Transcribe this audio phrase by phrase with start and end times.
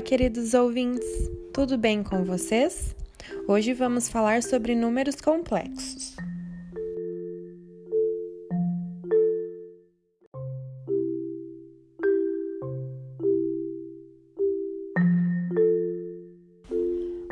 [0.00, 1.30] Olá, queridos ouvintes!
[1.52, 2.96] Tudo bem com vocês?
[3.46, 6.16] Hoje vamos falar sobre números complexos.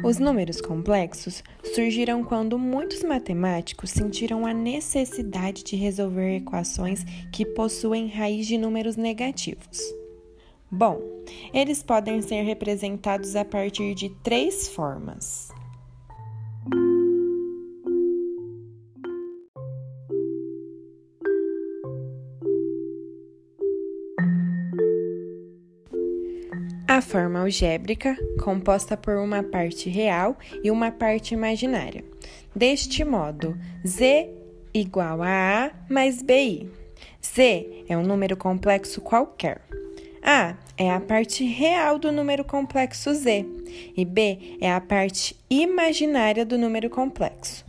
[0.04, 1.42] Os números complexos
[1.74, 8.94] surgiram quando muitos matemáticos sentiram a necessidade de resolver equações que possuem raiz de números
[8.94, 9.80] negativos.
[10.70, 11.00] Bom,
[11.52, 15.48] eles podem ser representados a partir de três formas.
[26.86, 32.04] A forma algébrica, composta por uma parte real e uma parte imaginária.
[32.54, 34.28] Deste modo, z
[34.74, 36.68] igual a a mais bi.
[37.22, 39.62] z é um número complexo qualquer.
[40.22, 43.44] A é a parte real do número complexo Z
[43.96, 47.67] e B é a parte imaginária do número complexo.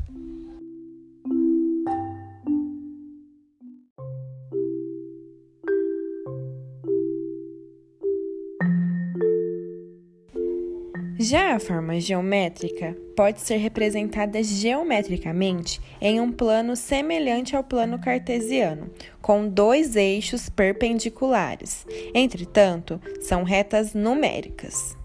[11.22, 18.90] Já a forma geométrica pode ser representada geometricamente em um plano semelhante ao plano cartesiano,
[19.22, 21.86] com dois eixos perpendiculares.
[22.16, 24.96] Entretanto, são retas numéricas.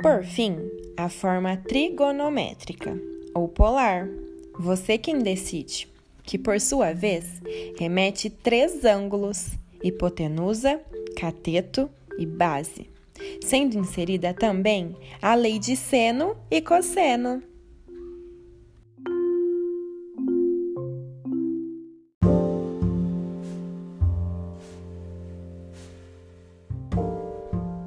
[0.00, 0.56] Por fim,
[0.96, 2.98] a forma trigonométrica
[3.34, 4.08] ou polar
[4.58, 5.88] você quem decide,
[6.22, 7.40] que por sua vez
[7.78, 9.50] remete três ângulos:
[9.82, 10.80] hipotenusa,
[11.16, 12.90] cateto e base,
[13.42, 17.42] sendo inserida também a lei de seno e cosseno.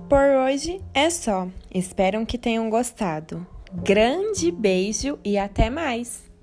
[0.07, 1.47] Por hoje é só.
[1.73, 3.45] Espero que tenham gostado.
[3.83, 6.34] Grande beijo e até mais!